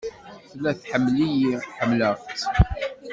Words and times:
Tella 0.49 0.71
tḥemmel-iyi 0.81 1.53
ḥemmleɣ-tt. 1.77 2.43